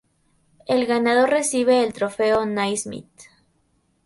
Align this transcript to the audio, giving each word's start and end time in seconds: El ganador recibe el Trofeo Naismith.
El 0.65 0.87
ganador 0.87 1.29
recibe 1.29 1.83
el 1.83 1.93
Trofeo 1.93 2.43
Naismith. 2.47 3.21